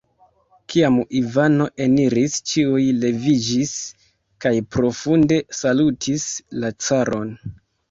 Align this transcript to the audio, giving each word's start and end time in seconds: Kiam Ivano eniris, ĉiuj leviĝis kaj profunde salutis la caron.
Kiam 0.73 0.95
Ivano 1.19 1.67
eniris, 1.85 2.37
ĉiuj 2.53 2.87
leviĝis 3.03 3.75
kaj 4.47 4.55
profunde 4.79 5.41
salutis 5.61 6.29
la 6.65 6.75
caron. 6.89 7.33